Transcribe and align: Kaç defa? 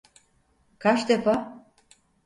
Kaç 0.79 1.09
defa? 1.09 1.63